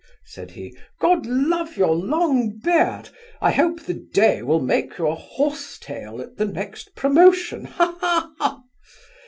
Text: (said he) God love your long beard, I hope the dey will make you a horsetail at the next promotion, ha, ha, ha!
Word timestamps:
(said 0.25 0.49
he) 0.49 0.75
God 0.99 1.27
love 1.27 1.77
your 1.77 1.93
long 1.95 2.57
beard, 2.57 3.09
I 3.39 3.51
hope 3.51 3.81
the 3.83 3.93
dey 3.93 4.41
will 4.41 4.59
make 4.59 4.97
you 4.97 5.05
a 5.07 5.13
horsetail 5.13 6.19
at 6.21 6.37
the 6.37 6.45
next 6.45 6.95
promotion, 6.95 7.65
ha, 7.65 7.95
ha, 8.01 8.31
ha! 8.39 8.63